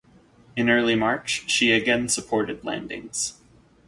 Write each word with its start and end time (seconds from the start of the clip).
In 0.55 0.67
early 0.71 0.95
March, 0.95 1.47
she 1.47 1.71
again 1.71 2.09
supported 2.09 2.63
landings. 2.65 3.39